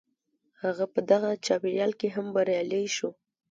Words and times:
هغه 0.63 0.85
په 0.93 0.99
دغه 1.11 1.29
چاپېريال 1.45 1.91
کې 1.99 2.07
هم 2.15 2.25
بريالی 2.35 2.85
شو. 2.95 3.09